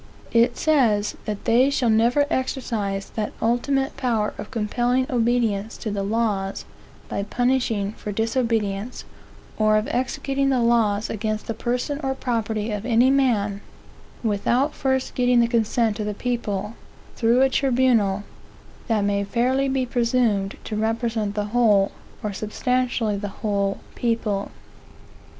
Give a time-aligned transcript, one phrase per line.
[0.31, 6.01] It says that they shall never exercise that ultimate power of compelling obedience to the
[6.01, 6.65] laws
[7.07, 9.05] by punishing for disobedience,
[9.59, 13.61] or of executing the laws against the person or property of any man,
[14.23, 16.73] without first getting the consent of the people,
[17.15, 18.23] through a tribunal
[18.87, 21.91] that may fairly be presumed to represent the whole,
[22.23, 24.49] or substantially the whole, people.